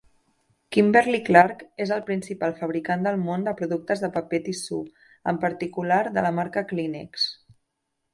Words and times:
Kimberly-Clark 0.75 1.59
és 1.83 1.91
el 1.97 1.99
principal 2.07 2.55
fabricant 2.61 3.05
del 3.07 3.19
món 3.25 3.45
de 3.47 3.53
productes 3.59 4.01
de 4.05 4.09
paper 4.15 4.39
tissú, 4.47 4.79
en 5.33 5.39
particular 5.45 6.01
de 6.17 6.25
la 6.29 6.33
marca 6.39 6.65
Kleenex. 6.73 7.29